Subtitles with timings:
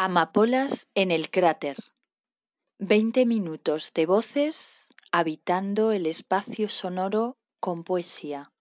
[0.00, 1.76] Amapolas en el cráter.
[2.78, 8.52] Veinte minutos de voces habitando el espacio sonoro con poesía.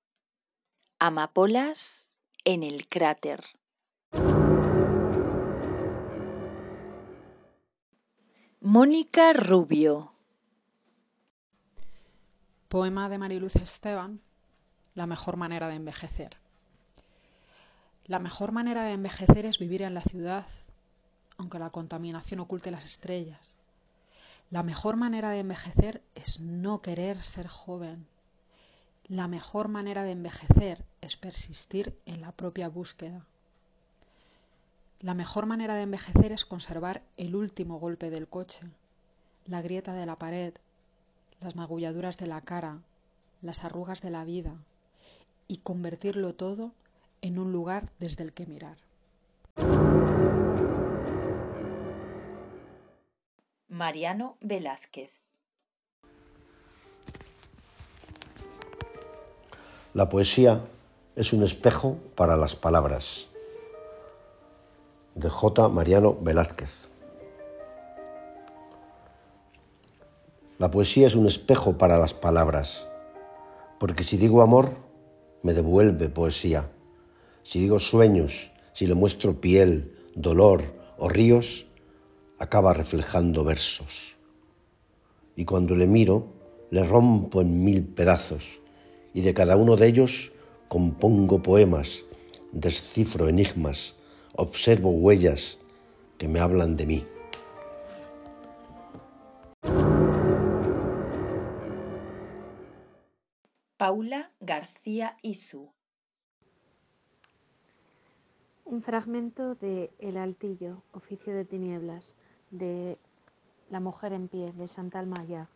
[0.97, 3.44] Amapolas en el cráter.
[8.60, 10.13] Mónica Rubio.
[12.67, 14.22] Poema de Mariluz Esteban.
[14.96, 16.38] La mejor manera de envejecer.
[18.05, 20.48] La mejor manera de envejecer es vivir en la ciudad,
[21.38, 23.58] aunque la contaminación oculte las estrellas.
[24.50, 28.08] La mejor manera de envejecer es no querer ser joven.
[29.08, 33.26] La mejor manera de envejecer es persistir en la propia búsqueda.
[35.00, 38.66] La mejor manera de envejecer es conservar el último golpe del coche,
[39.46, 40.54] la grieta de la pared,
[41.40, 42.80] las magulladuras de la cara,
[43.41, 44.55] las arrugas de la vida,
[45.48, 46.72] y convertirlo todo
[47.22, 48.87] en un lugar desde el que mirar.
[53.70, 55.26] Mariano Velázquez.
[59.93, 60.62] La poesía
[61.18, 63.27] es un espejo para las palabras.
[65.15, 65.67] De J.
[65.67, 66.87] Mariano Velázquez.
[70.59, 72.87] La poesía es un espejo para las palabras,
[73.79, 74.77] porque si digo amor,
[75.43, 76.69] me devuelve poesía.
[77.43, 80.63] Si digo sueños, si le muestro piel, dolor
[80.97, 81.66] o ríos,
[82.39, 84.16] acaba reflejando versos.
[85.35, 86.27] Y cuando le miro,
[86.71, 88.59] le rompo en mil pedazos,
[89.13, 90.31] y de cada uno de ellos
[90.67, 92.03] compongo poemas,
[92.52, 93.95] descifro enigmas,
[94.33, 95.58] observo huellas
[96.17, 97.05] que me hablan de mí.
[103.77, 105.71] Paula García Izu.
[108.65, 112.15] Un fragmento de El Altillo, Oficio de Tinieblas,
[112.51, 112.97] de
[113.69, 115.49] La mujer en pie, de Chantal Maillard.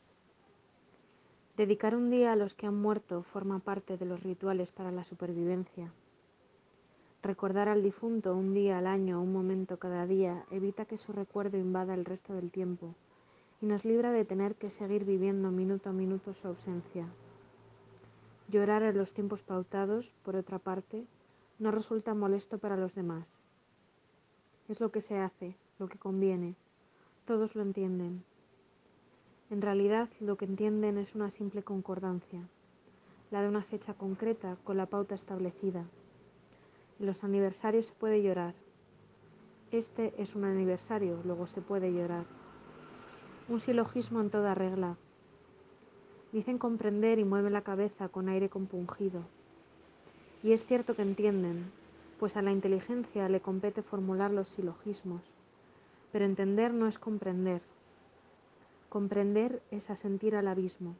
[1.56, 5.06] Dedicar un día a los que han muerto forma parte de los rituales para la
[5.06, 5.94] supervivencia.
[7.24, 11.57] Recordar al difunto un día al año un momento cada día evita que su recuerdo
[11.57, 12.94] invada el resto del tiempo
[13.62, 17.07] y nos libra de tener que seguir viviendo minuto a minuto su ausencia.
[18.50, 21.06] Llorar en los tiempos pautados, por otra parte,
[21.59, 23.31] no resulta molesto para los demás.
[24.68, 26.56] Es lo que se hace, lo que conviene.
[27.31, 28.25] Todos lo entienden.
[29.50, 32.42] En realidad, lo que entienden es una simple concordancia,
[33.31, 35.86] la de una fecha concreta con la pauta establecida.
[37.00, 38.53] En los aniversarios se puede llorar.
[39.72, 42.25] Este es un aniversario, luego se puede llorar.
[43.48, 44.98] Un silogismo en toda regla,
[46.34, 49.22] Dicen comprender y mueven la cabeza con aire compungido.
[50.44, 51.72] Y es cierto que entienden,
[52.19, 55.38] pues a la inteligencia le compete formular los silogismos.
[56.12, 57.62] Pero entender no es comprender.
[58.90, 60.96] Comprender es asentir al abismo,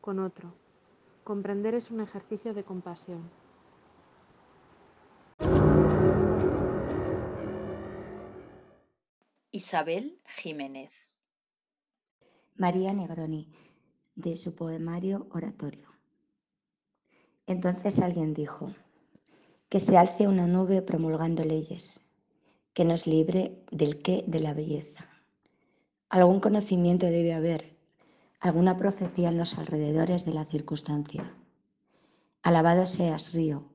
[0.00, 0.54] con otro.
[1.24, 3.22] Comprender es un ejercicio de compasión.
[9.50, 11.16] Isabel Jiménez.
[12.56, 13.52] María Negroni
[14.14, 15.88] de su poemario Oratorio.
[17.46, 18.74] Entonces alguien dijo,
[19.68, 22.00] que se alce una nube promulgando leyes,
[22.74, 25.08] que nos libre del qué de la belleza.
[26.10, 27.76] Algún conocimiento debe haber,
[28.40, 31.34] alguna profecía en los alrededores de la circunstancia.
[32.42, 33.70] Alabado seas, río,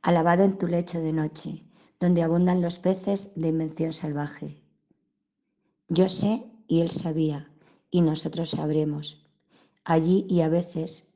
[0.00, 1.64] alabado en tu lecho de noche,
[2.00, 4.62] donde abundan los peces de invención salvaje.
[5.88, 7.50] Yo sé y él sabía,
[7.90, 9.24] y nosotros sabremos
[9.84, 11.06] allí y a veces,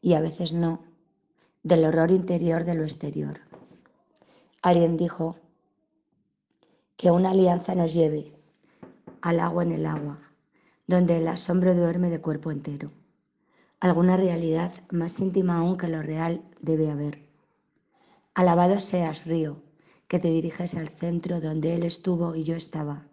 [0.00, 0.82] y a veces no,
[1.62, 3.40] del horror interior de lo exterior.
[4.62, 5.36] Alguien dijo
[6.96, 8.32] que una alianza nos lleve
[9.20, 10.18] al agua en el agua,
[10.86, 12.90] donde el asombro duerme de cuerpo entero.
[13.80, 17.18] Alguna realidad más íntima aún que lo real debe haber.
[18.34, 19.62] Alabado seas, río,
[20.08, 23.08] que te diriges al centro donde Él estuvo y yo estaba,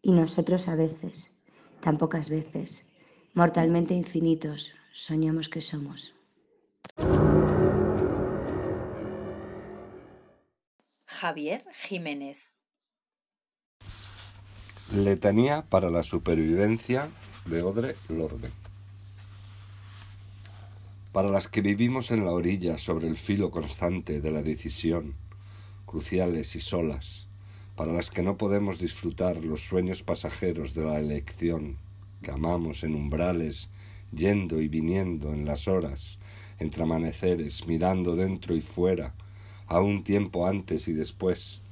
[0.00, 1.32] y nosotros a veces,
[1.80, 2.86] tan pocas veces,
[3.34, 6.14] mortalmente infinitos, soñamos que somos.
[11.06, 12.61] Javier Jiménez.
[14.94, 17.08] Letanía para la supervivencia
[17.46, 18.50] de Odre Lorde.
[21.12, 25.14] Para las que vivimos en la orilla sobre el filo constante de la decisión,
[25.86, 27.26] cruciales y solas,
[27.74, 31.78] para las que no podemos disfrutar los sueños pasajeros de la elección,
[32.22, 33.70] que amamos en umbrales,
[34.14, 36.18] yendo y viniendo en las horas,
[36.58, 39.14] entre amaneceres, mirando dentro y fuera,
[39.68, 41.62] a un tiempo antes y después,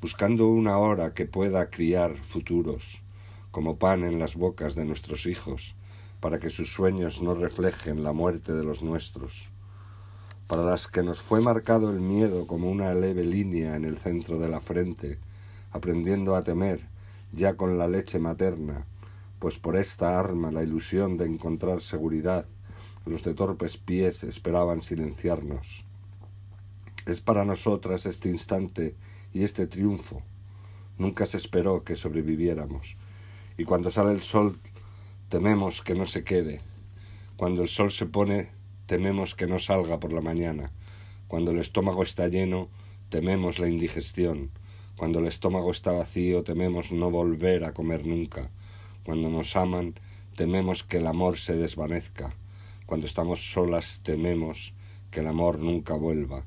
[0.00, 3.02] buscando una hora que pueda criar futuros,
[3.50, 5.74] como pan en las bocas de nuestros hijos,
[6.20, 9.50] para que sus sueños no reflejen la muerte de los nuestros,
[10.46, 14.38] para las que nos fue marcado el miedo como una leve línea en el centro
[14.38, 15.18] de la frente,
[15.72, 16.80] aprendiendo a temer
[17.32, 18.86] ya con la leche materna,
[19.38, 22.46] pues por esta arma la ilusión de encontrar seguridad,
[23.04, 25.84] los de torpes pies esperaban silenciarnos.
[27.06, 28.96] Es para nosotras este instante
[29.32, 30.22] y este triunfo.
[30.98, 32.96] Nunca se esperó que sobreviviéramos.
[33.56, 34.58] Y cuando sale el sol,
[35.28, 36.60] tememos que no se quede.
[37.36, 38.50] Cuando el sol se pone,
[38.86, 40.72] tememos que no salga por la mañana.
[41.28, 42.70] Cuando el estómago está lleno,
[43.08, 44.50] tememos la indigestión.
[44.96, 48.50] Cuando el estómago está vacío, tememos no volver a comer nunca.
[49.04, 49.94] Cuando nos aman,
[50.34, 52.34] tememos que el amor se desvanezca.
[52.84, 54.74] Cuando estamos solas, tememos
[55.12, 56.44] que el amor nunca vuelva.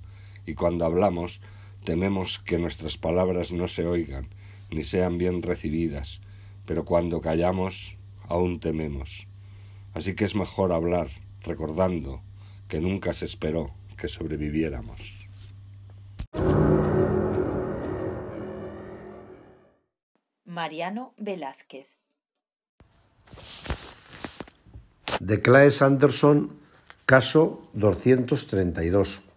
[0.50, 1.42] Y cuando hablamos,
[1.84, 4.30] tememos que nuestras palabras no se oigan,
[4.72, 6.22] ni sean bien recibidas.
[6.66, 7.98] Pero cuando callamos,
[8.28, 9.28] aún tememos.
[9.94, 11.12] Así que es mejor hablar,
[11.44, 12.24] recordando
[12.68, 15.28] que nunca se esperó que sobreviviéramos.
[20.46, 22.00] Mariano Velázquez
[25.20, 26.58] De Claes Anderson,
[27.06, 29.29] caso 232.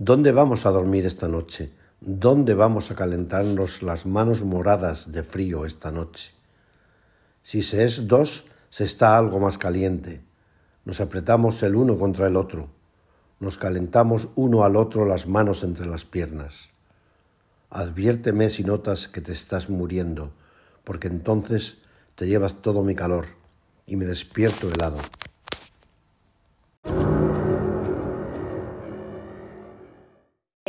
[0.00, 1.72] ¿Dónde vamos a dormir esta noche?
[2.00, 6.34] ¿Dónde vamos a calentarnos las manos moradas de frío esta noche?
[7.42, 10.22] Si se es dos, se está algo más caliente.
[10.84, 12.68] Nos apretamos el uno contra el otro.
[13.40, 16.70] Nos calentamos uno al otro las manos entre las piernas.
[17.68, 20.30] Adviérteme si notas que te estás muriendo,
[20.84, 21.78] porque entonces
[22.14, 23.26] te llevas todo mi calor
[23.84, 24.98] y me despierto helado.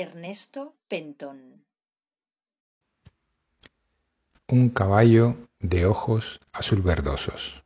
[0.01, 1.65] Ernesto Pentón
[4.47, 7.61] Un caballo de ojos azul verdosos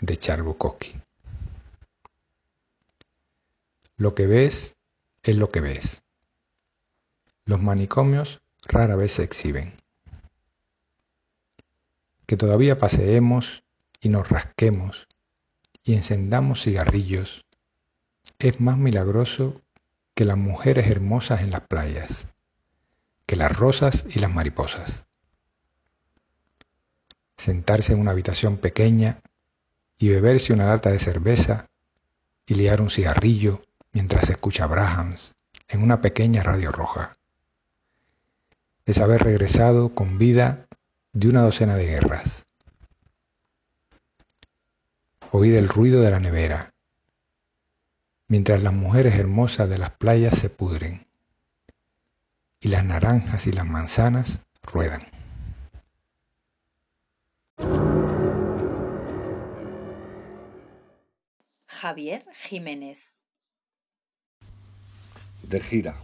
[0.00, 1.00] de Bukowski.
[3.96, 4.76] Lo que ves
[5.22, 6.02] es lo que ves.
[7.46, 9.72] Los manicomios rara vez se exhiben.
[12.26, 13.64] Que todavía paseemos
[14.02, 15.08] y nos rasquemos
[15.82, 17.46] y encendamos cigarrillos
[18.38, 19.62] es más milagroso
[20.16, 22.26] que las mujeres hermosas en las playas,
[23.26, 25.04] que las rosas y las mariposas.
[27.36, 29.20] Sentarse en una habitación pequeña
[29.98, 31.66] y beberse una lata de cerveza
[32.46, 35.34] y liar un cigarrillo mientras se escucha Brahms
[35.68, 37.12] en una pequeña radio roja.
[38.86, 40.66] Es haber regresado con vida
[41.12, 42.46] de una docena de guerras
[45.30, 46.72] oír el ruido de la nevera,
[48.28, 51.06] mientras las mujeres hermosas de las playas se pudren
[52.60, 55.02] y las naranjas y las manzanas ruedan.
[61.66, 63.12] Javier Jiménez
[65.42, 65.96] De gira,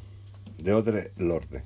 [0.59, 1.65] de Odre Lorde.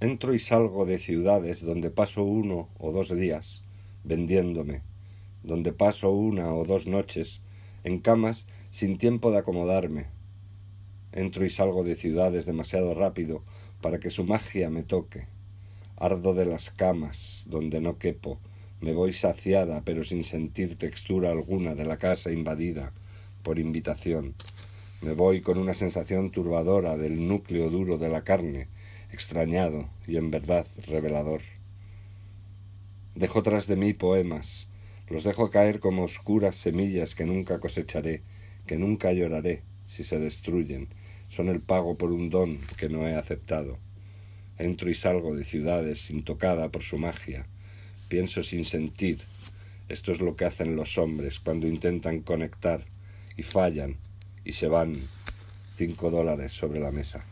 [0.00, 3.62] Entro y salgo de ciudades donde paso uno o dos días
[4.04, 4.82] vendiéndome
[5.42, 7.40] donde paso una o dos noches
[7.84, 10.06] en camas sin tiempo de acomodarme.
[11.12, 13.44] Entro y salgo de ciudades demasiado rápido
[13.82, 15.26] para que su magia me toque.
[15.98, 18.40] Ardo de las camas donde no quepo,
[18.80, 22.94] me voy saciada pero sin sentir textura alguna de la casa invadida
[23.42, 24.34] por invitación.
[25.02, 28.68] Me voy con una sensación turbadora del núcleo duro de la carne,
[29.12, 31.42] extrañado y en verdad revelador.
[33.14, 34.68] Dejo tras de mí poemas,
[35.10, 38.22] los dejo caer como oscuras semillas que nunca cosecharé,
[38.66, 40.88] que nunca lloraré si se destruyen.
[41.28, 43.78] Son el pago por un don que no he aceptado.
[44.58, 47.46] Entro y salgo de ciudades intocada por su magia.
[48.08, 49.22] Pienso sin sentir.
[49.88, 52.86] Esto es lo que hacen los hombres cuando intentan conectar
[53.36, 53.96] y fallan
[54.44, 54.96] y se van
[55.76, 57.24] cinco dólares sobre la mesa.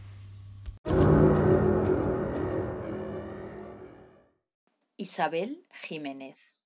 [4.97, 6.61] Isabel Jiménez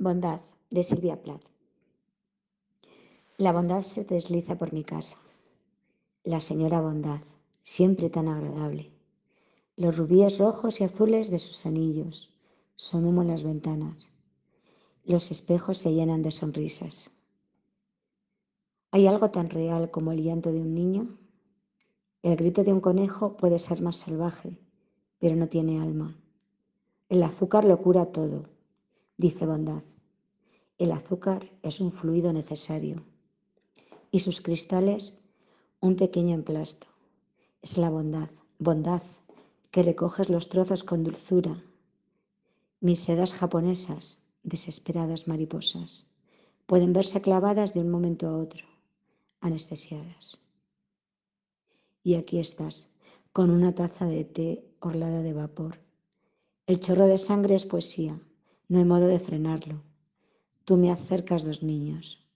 [0.00, 1.57] Bondad, de Silvia Plath.
[3.40, 5.16] La bondad se desliza por mi casa.
[6.24, 7.20] La señora Bondad,
[7.62, 8.90] siempre tan agradable.
[9.76, 12.34] Los rubíes rojos y azules de sus anillos
[12.74, 14.10] son humo en las ventanas.
[15.04, 17.10] Los espejos se llenan de sonrisas.
[18.90, 21.16] ¿Hay algo tan real como el llanto de un niño?
[22.22, 24.58] El grito de un conejo puede ser más salvaje,
[25.20, 26.20] pero no tiene alma.
[27.08, 28.48] El azúcar lo cura todo
[29.16, 29.84] dice Bondad.
[30.76, 33.04] El azúcar es un fluido necesario
[34.10, 35.18] y sus cristales
[35.80, 36.86] un pequeño emplasto
[37.62, 39.02] Es la bondad, bondad,
[39.70, 41.62] que recoges los trozos con dulzura.
[42.80, 46.08] Mis sedas japonesas, desesperadas mariposas,
[46.66, 48.66] pueden verse clavadas de un momento a otro,
[49.40, 50.40] anestesiadas.
[52.02, 52.88] Y aquí estás,
[53.32, 55.80] con una taza de té orlada de vapor.
[56.66, 58.20] El chorro de sangre es poesía,
[58.68, 59.82] no hay modo de frenarlo.
[60.64, 62.26] Tú me acercas dos niños,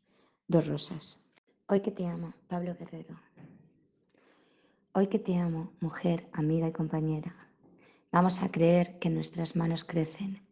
[0.48, 1.21] dos rosas.
[1.68, 3.14] Hoy que te amo, Pablo Guerrero.
[4.92, 7.34] Hoy que te amo, mujer, amiga y compañera.
[8.10, 10.42] Vamos a creer que nuestras manos crecen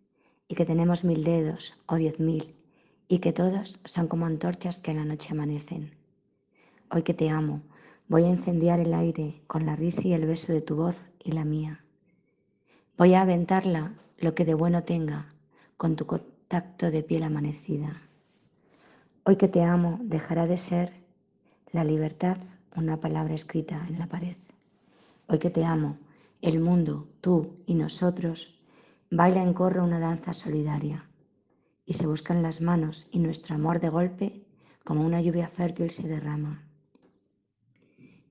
[0.49, 2.55] y que tenemos mil dedos o diez mil
[3.09, 5.95] y que todos son como antorchas que en la noche amanecen.
[6.91, 7.61] Hoy que te amo,
[8.09, 11.33] voy a incendiar el aire con la risa y el beso de tu voz y
[11.33, 11.85] la mía.
[12.97, 15.35] Voy a aventarla lo que de bueno tenga
[15.77, 18.01] con tu contacto de piel amanecida.
[19.25, 21.00] Hoy que te amo dejará de ser
[21.73, 22.39] la libertad
[22.77, 24.37] una palabra escrita en la pared.
[25.27, 25.99] Hoy que te amo,
[26.41, 28.61] el mundo, tú y nosotros,
[29.11, 31.09] baila en corro una danza solidaria
[31.85, 34.47] y se buscan las manos y nuestro amor de golpe
[34.85, 36.67] como una lluvia fértil se derrama.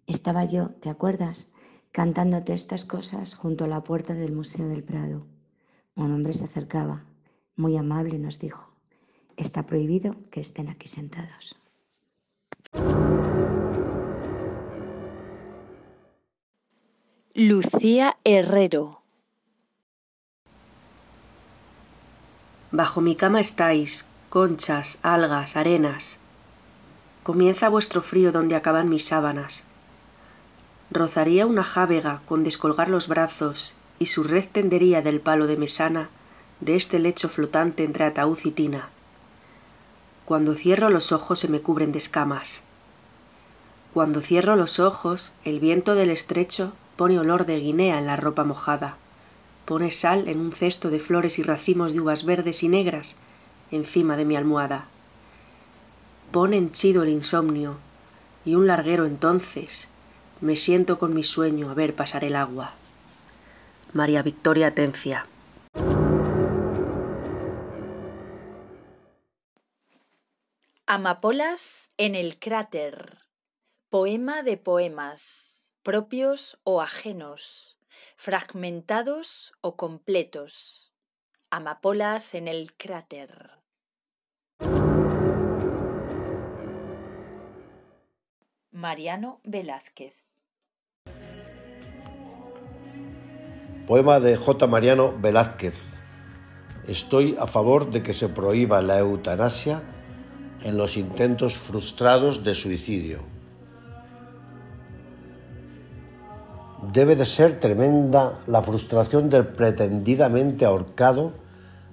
[0.08, 1.52] Estaba yo, ¿te acuerdas?
[1.92, 5.28] Cantándote estas cosas junto a la puerta del Museo del Prado.
[5.96, 7.06] Un hombre se acercaba,
[7.56, 8.74] muy amable, nos dijo,
[9.38, 11.56] está prohibido que estén aquí sentados.
[17.42, 19.02] Lucía Herrero
[22.72, 26.18] Bajo mi cama estáis, conchas, algas, arenas.
[27.24, 29.64] Comienza vuestro frío donde acaban mis sábanas.
[30.92, 36.10] Rozaría una jávega con descolgar los brazos y su red tendería del palo de mesana
[36.60, 38.90] de este lecho flotante entre ataúd y tina.
[40.26, 42.64] Cuando cierro los ojos se me cubren de escamas.
[43.94, 48.44] Cuando cierro los ojos, el viento del estrecho pone olor de guinea en la ropa
[48.44, 48.98] mojada,
[49.64, 53.16] pone sal en un cesto de flores y racimos de uvas verdes y negras
[53.72, 54.90] encima de mi almohada.
[56.34, 57.78] Pone henchido el insomnio,
[58.44, 59.88] y un larguero entonces
[60.42, 62.74] me siento con mi sueño a ver pasar el agua.
[63.94, 65.26] María Victoria Tencia.
[70.86, 73.20] Amapolas en el cráter.
[73.90, 77.76] Poema de poemas, propios o ajenos,
[78.16, 80.94] fragmentados o completos.
[81.50, 83.54] Amapolas en el cráter.
[88.70, 90.14] Mariano Velázquez.
[93.88, 94.68] Poema de J.
[94.68, 95.96] Mariano Velázquez.
[96.88, 99.82] Estoy a favor de que se prohíba la eutanasia
[100.62, 103.39] en los intentos frustrados de suicidio.
[106.82, 111.34] Debe de ser tremenda la frustración del pretendidamente ahorcado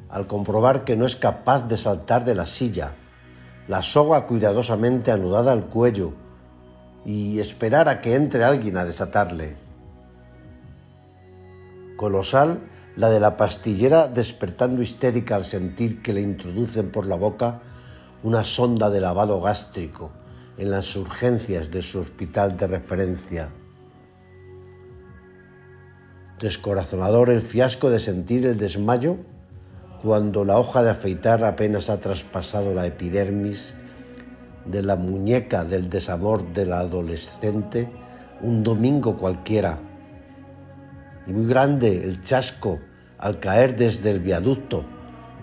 [0.08, 2.92] al comprobar que no es capaz de saltar de la silla,
[3.66, 6.12] la soga cuidadosamente anudada al cuello
[7.04, 9.56] y esperar a que entre alguien a desatarle.
[11.96, 12.60] Colosal
[12.94, 17.60] la de la pastillera despertando histérica al sentir que le introducen por la boca
[18.22, 20.12] una sonda de lavado gástrico
[20.56, 23.48] en las urgencias de su hospital de referencia.
[26.40, 29.16] Descorazonador el fiasco de sentir el desmayo
[30.02, 33.74] cuando la hoja de afeitar apenas ha traspasado la epidermis
[34.66, 37.88] de la muñeca del desamor del adolescente
[38.42, 39.78] un domingo cualquiera.
[41.26, 42.80] Y muy grande el chasco
[43.18, 44.84] al caer desde el viaducto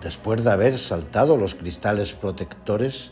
[0.03, 3.11] después de haber saltado los cristales protectores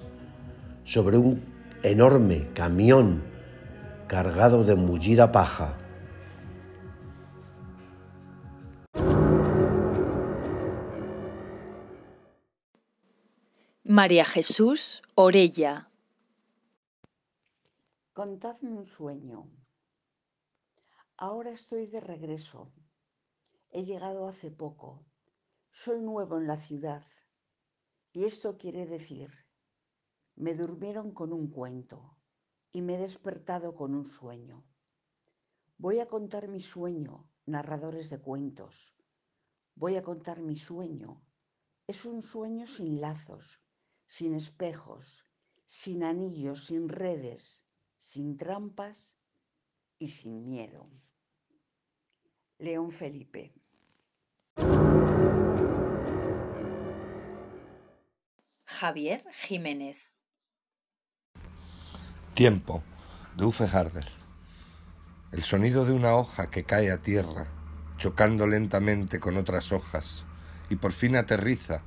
[0.84, 1.42] sobre un
[1.82, 3.24] enorme camión
[4.08, 5.81] cargado de mullida paja.
[13.94, 15.90] María Jesús Orella.
[18.14, 19.52] Contadme un sueño.
[21.18, 22.72] Ahora estoy de regreso.
[23.70, 25.06] He llegado hace poco.
[25.72, 27.04] Soy nuevo en la ciudad.
[28.14, 29.30] Y esto quiere decir,
[30.38, 32.18] me durmieron con un cuento
[32.72, 34.64] y me he despertado con un sueño.
[35.78, 38.96] Voy a contar mi sueño, narradores de cuentos.
[39.76, 41.22] Voy a contar mi sueño.
[41.88, 43.60] Es un sueño sin lazos,
[44.12, 45.26] sin espejos,
[45.66, 47.66] sin anillos, sin redes,
[47.98, 49.16] sin trampas
[49.98, 50.90] y sin miedo.
[52.58, 53.54] León Felipe.
[58.66, 60.12] Javier Jiménez.
[62.34, 62.84] Tiempo,
[63.38, 64.10] de Ufe Harder.
[65.32, 67.48] el sonido de una hoja que cae a tierra,
[67.98, 70.26] chocando lentamente con otras hojas,
[70.70, 71.86] y por fin aterriza,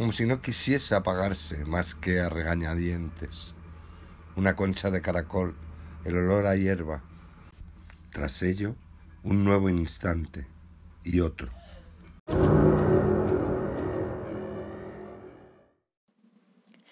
[0.00, 3.54] como si no quisiese apagarse más que a regañadientes.
[4.34, 5.54] Una concha de caracol,
[6.06, 7.04] el olor a hierba.
[8.10, 8.76] Tras ello,
[9.24, 10.46] un nuevo instante
[11.04, 11.52] y otro.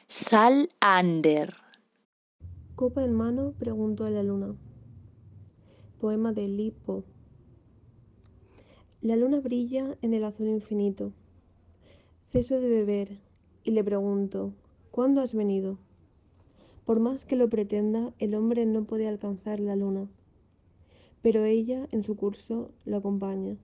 [0.07, 1.55] Sal Ander.
[2.75, 4.55] Copa en mano, preguntó a la luna.
[5.99, 7.07] Poema de Lipo.
[9.01, 11.15] La luna brilla en el azul infinito.
[12.31, 13.17] Ceso de beber
[13.65, 14.53] y le pregunto,
[14.91, 15.79] ¿cuándo has venido?
[16.85, 20.09] Por más que lo pretenda, el hombre no puede alcanzar la luna,
[21.23, 23.57] pero ella en su curso lo acompaña.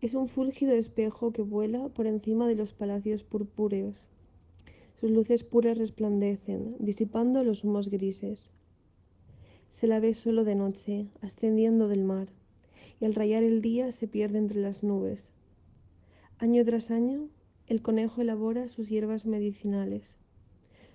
[0.00, 4.08] Es un fúlgido espejo que vuela por encima de los palacios purpúreos.
[4.98, 8.50] Sus luces puras resplandecen, disipando los humos grises.
[9.68, 12.30] Se la ve solo de noche, ascendiendo del mar,
[13.00, 15.32] y al rayar el día se pierde entre las nubes.
[16.38, 17.28] Año tras año,
[17.66, 20.16] el conejo elabora sus hierbas medicinales.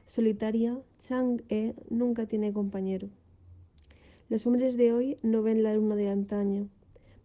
[0.05, 3.09] Solitaria, Chang-e nunca tiene compañero.
[4.29, 6.69] Los hombres de hoy no ven la luna de antaño,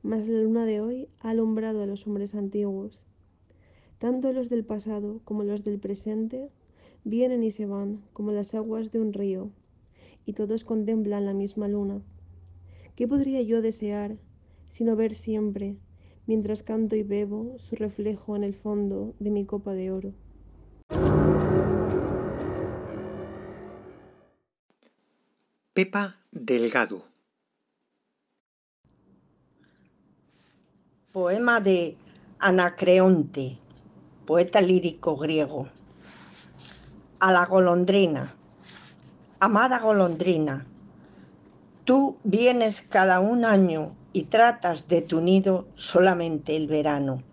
[0.02, 3.04] mas la luna de hoy ha alumbrado a los hombres antiguos.
[3.98, 6.50] Tanto los del pasado como los del presente
[7.04, 9.50] vienen y se van como las aguas de un río,
[10.24, 12.00] y todos contemplan la misma luna.
[12.96, 14.16] ¿Qué podría yo desear
[14.68, 15.76] sino ver siempre
[16.26, 20.12] mientras canto y bebo su reflejo en el fondo de mi copa de oro.
[25.72, 27.02] Pepa Delgado.
[31.12, 31.96] Poema de
[32.38, 33.58] Anacreonte,
[34.24, 35.68] poeta lírico griego.
[37.18, 38.34] A la golondrina.
[39.40, 40.64] Amada golondrina,
[41.84, 47.24] tú vienes cada un año y tratas de tu nido solamente el verano.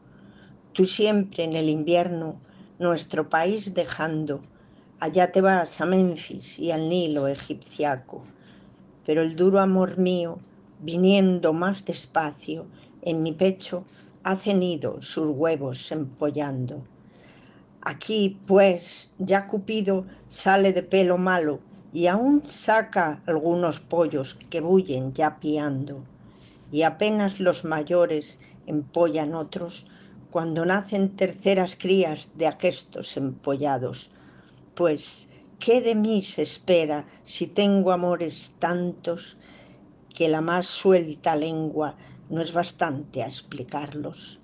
[0.74, 2.42] Tú siempre en el invierno,
[2.80, 4.42] nuestro país dejando,
[5.00, 8.24] allá te vas a Memphis y al Nilo egipciaco.
[9.06, 10.40] Pero el duro amor mío,
[10.80, 12.66] viniendo más despacio,
[13.04, 13.84] en mi pecho
[14.24, 16.82] hace nido sus huevos empollando.
[17.84, 21.60] Aquí, pues, ya Cupido sale de pelo malo
[21.94, 26.06] y aún saca algunos pollos que bullen ya piando
[26.72, 29.86] y apenas los mayores empollan otros
[30.30, 34.10] cuando nacen terceras crías de aquestos empollados.
[34.76, 35.28] Pues,
[35.60, 39.38] ¿qué de mí se espera si tengo amores tantos
[40.16, 41.96] que la más suelta lengua
[42.30, 44.40] no es bastante a explicarlos?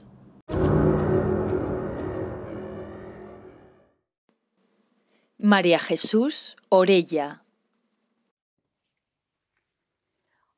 [5.38, 7.44] María Jesús Orella.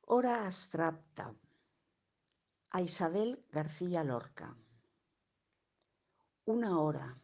[0.06, 1.32] Hora abstracta
[2.72, 4.56] a Isabel García Lorca.
[6.44, 7.20] Una hora.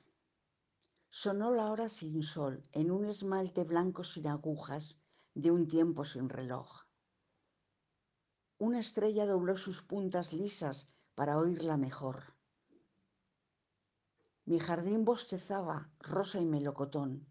[1.09, 4.99] Sonó la hora sin sol en un esmalte blanco sin agujas
[5.35, 6.69] de un tiempo sin reloj.
[8.59, 12.35] Una estrella dobló sus puntas lisas para oírla mejor.
[14.47, 17.25] Mi jardín bostezaba rosa y melocotón,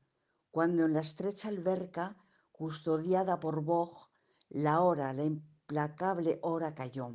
[0.51, 2.15] cuando en la estrecha alberca,
[2.53, 4.07] custodiada por Bog,
[4.47, 7.09] la hora, la implacable hora cayó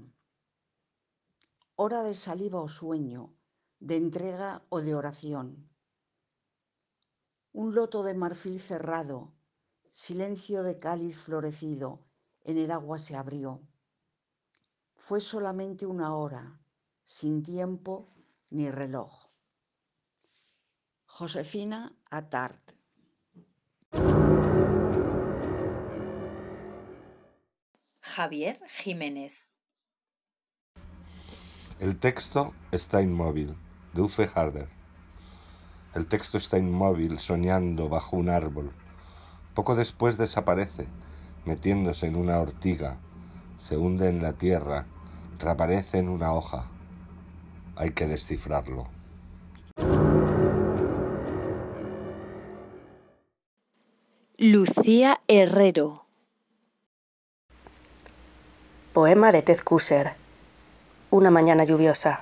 [1.82, 3.22] hora de saliva o sueño,
[3.78, 5.46] de entrega o de oración.
[7.52, 9.32] Un loto de marfil cerrado,
[9.90, 12.04] silencio de cáliz florecido,
[12.42, 13.66] en el agua se abrió.
[14.94, 16.60] Fue solamente una hora,
[17.02, 18.12] sin tiempo
[18.50, 19.30] ni reloj.
[21.06, 22.72] Josefina Atart.
[28.02, 29.49] Javier Jiménez.
[31.80, 33.56] El texto está inmóvil,
[33.94, 34.68] de Uffe Harder.
[35.94, 38.70] El texto está inmóvil, soñando bajo un árbol.
[39.54, 40.88] Poco después desaparece,
[41.46, 42.98] metiéndose en una ortiga,
[43.66, 44.84] se hunde en la tierra,
[45.38, 46.68] reaparece en una hoja.
[47.76, 48.86] Hay que descifrarlo.
[54.36, 56.04] Lucía Herrero.
[58.92, 60.19] Poema de Ted Kusser
[61.10, 62.20] una mañana lluviosa.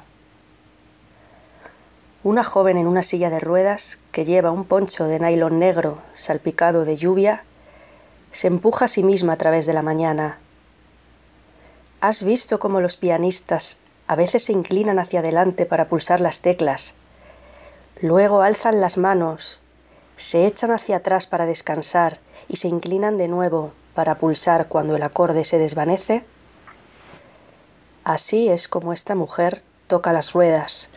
[2.22, 6.86] Una joven en una silla de ruedas que lleva un poncho de nylon negro salpicado
[6.86, 7.44] de lluvia
[8.32, 10.38] se empuja a sí misma a través de la mañana.
[12.00, 16.94] ¿Has visto cómo los pianistas a veces se inclinan hacia adelante para pulsar las teclas?
[18.00, 19.60] Luego alzan las manos,
[20.16, 25.02] se echan hacia atrás para descansar y se inclinan de nuevo para pulsar cuando el
[25.02, 26.24] acorde se desvanece?
[28.08, 30.88] Así es como esta mujer toca las ruedas.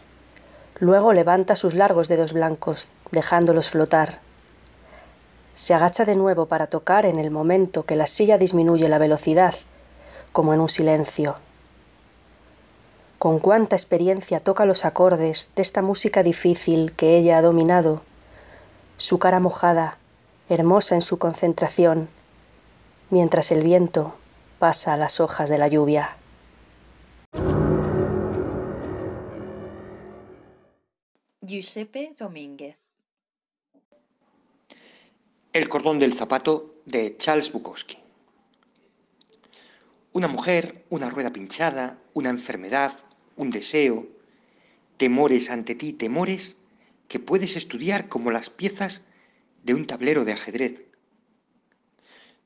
[0.79, 4.21] Luego levanta sus largos dedos blancos, dejándolos flotar.
[5.53, 9.53] Se agacha de nuevo para tocar en el momento que la silla disminuye la velocidad,
[10.31, 11.35] como en un silencio.
[13.19, 18.03] Con cuánta experiencia toca los acordes de esta música difícil que ella ha dominado,
[18.95, 19.97] su cara mojada,
[20.47, 22.07] hermosa en su concentración,
[23.09, 24.15] mientras el viento
[24.59, 26.15] pasa las hojas de la lluvia.
[31.51, 32.79] Giuseppe Domínguez
[35.51, 37.97] El cordón del zapato de Charles Bukowski.
[40.13, 42.93] Una mujer, una rueda pinchada, una enfermedad,
[43.35, 44.07] un deseo,
[44.95, 46.55] temores ante ti, temores
[47.09, 49.01] que puedes estudiar como las piezas
[49.61, 50.85] de un tablero de ajedrez.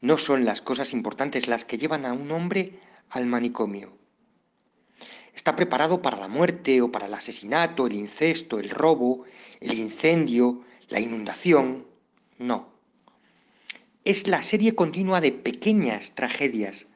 [0.02, 2.80] No son las cosas importantes las que llevan a un hombre
[3.12, 4.00] al manicomio
[5.36, 9.26] está preparado para la muerte o para el asesinato, el incesto, el robo,
[9.60, 11.86] el incendio, la inundación.
[12.40, 12.70] No.
[14.06, 16.88] Es la serie continua de pequeñas tragedias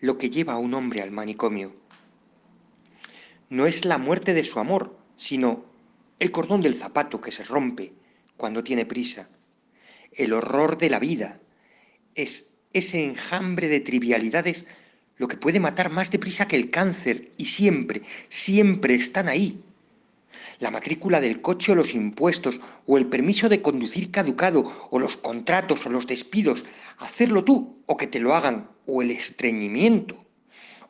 [0.00, 1.76] lo que lleva a un hombre al manicomio.
[3.50, 5.64] No es la muerte de su amor, sino
[6.18, 7.92] el cordón del zapato que se rompe
[8.36, 9.28] cuando tiene prisa.
[10.12, 11.40] El horror de la vida
[12.14, 14.66] es ese enjambre de trivialidades
[15.22, 19.62] lo que puede matar más deprisa que el cáncer, y siempre, siempre están ahí.
[20.58, 25.16] La matrícula del coche o los impuestos, o el permiso de conducir caducado, o los
[25.16, 26.64] contratos o los despidos,
[26.98, 30.26] hacerlo tú o que te lo hagan, o el estreñimiento,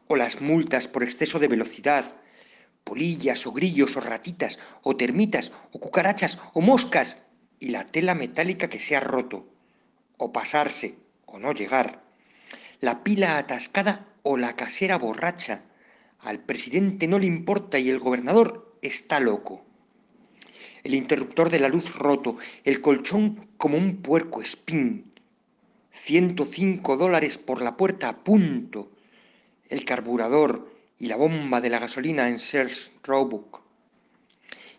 [0.06, 2.16] o las multas por exceso de velocidad,
[2.84, 7.26] polillas o grillos o ratitas, o termitas, o cucarachas, o moscas,
[7.60, 9.46] y la tela metálica que se ha roto,
[10.16, 10.94] o pasarse,
[11.26, 12.02] o no llegar,
[12.80, 15.64] la pila atascada o la casera borracha.
[16.20, 19.64] Al presidente no le importa y el gobernador está loco.
[20.84, 25.10] El interruptor de la luz roto, el colchón como un puerco espín.
[25.92, 28.92] 105 dólares por la puerta a punto.
[29.68, 33.62] El carburador y la bomba de la gasolina en Sears Roebuck.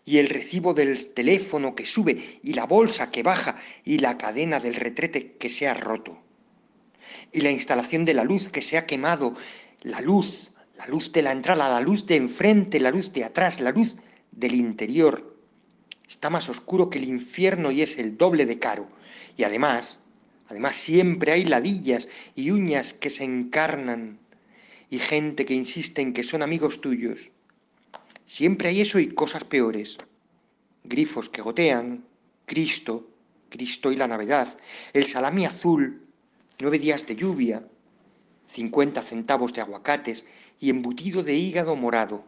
[0.06, 4.60] Y el recibo del teléfono que sube y la bolsa que baja y la cadena
[4.60, 6.23] del retrete que se ha roto
[7.34, 9.34] y la instalación de la luz que se ha quemado,
[9.82, 13.60] la luz, la luz de la entrada, la luz de enfrente, la luz de atrás,
[13.60, 13.96] la luz
[14.30, 15.36] del interior.
[16.08, 18.88] Está más oscuro que el infierno y es el doble de caro.
[19.36, 19.98] Y además,
[20.48, 24.20] además siempre hay ladillas y uñas que se encarnan
[24.88, 27.32] y gente que insiste en que son amigos tuyos.
[28.26, 29.98] Siempre hay eso y cosas peores.
[30.84, 32.04] Grifos que gotean,
[32.46, 33.10] Cristo,
[33.48, 34.56] Cristo y la Navidad,
[34.92, 36.03] el salami azul,
[36.60, 37.66] nueve días de lluvia,
[38.48, 40.24] cincuenta centavos de aguacates
[40.60, 42.24] y embutido de hígado morado.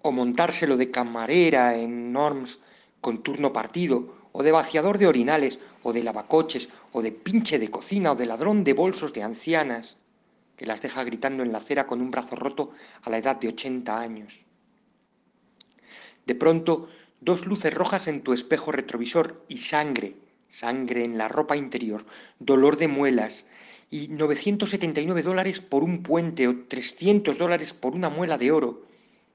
[0.00, 2.60] O montárselo de camarera en Norms
[3.00, 7.70] con turno partido, o de vaciador de orinales, o de lavacoches, o de pinche de
[7.70, 9.98] cocina, o de ladrón de bolsos de ancianas,
[10.56, 12.70] que las deja gritando en la acera con un brazo roto
[13.02, 14.46] a la edad de ochenta años.
[16.24, 16.88] De pronto,
[17.20, 20.16] dos luces rojas en tu espejo retrovisor y sangre
[20.52, 22.04] sangre en la ropa interior,
[22.38, 23.46] dolor de muelas,
[23.90, 28.86] y 979 dólares por un puente o 300 dólares por una muela de oro,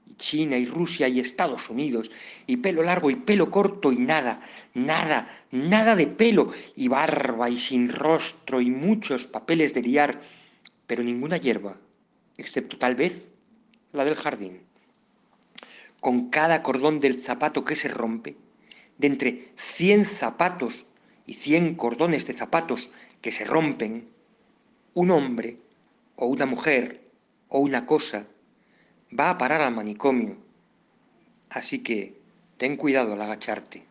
[0.06, 2.12] y China y Rusia y Estados Unidos,
[2.46, 4.40] y pelo largo y pelo corto y nada,
[4.74, 10.20] nada, nada de pelo, y barba y sin rostro y muchos papeles de liar,
[10.86, 11.78] pero ninguna hierba,
[12.36, 13.26] excepto tal vez
[13.92, 14.62] la del jardín.
[15.98, 18.36] Con cada cordón del zapato que se rompe,
[18.98, 20.87] de entre cien zapatos
[21.28, 24.08] y cien cordones de zapatos que se rompen,
[24.94, 25.58] un hombre
[26.16, 27.02] o una mujer
[27.48, 28.26] o una cosa
[29.16, 30.38] va a parar al manicomio.
[31.50, 32.18] Así que
[32.56, 33.84] ten cuidado al agacharte.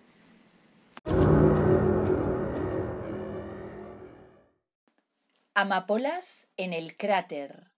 [5.53, 7.71] Amapolas en el cráter.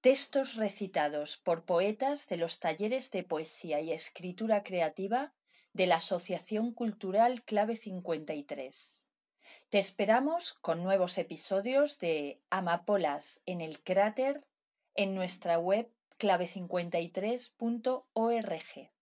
[0.00, 5.32] Textos recitados por poetas de los talleres de poesía y escritura creativa
[5.78, 9.08] de la Asociación Cultural Clave 53.
[9.68, 14.44] Te esperamos con nuevos episodios de Amapolas en el cráter
[14.96, 15.88] en nuestra web
[16.18, 18.97] clave53.org.